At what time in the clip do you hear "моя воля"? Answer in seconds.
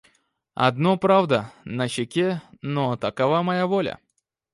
3.43-3.99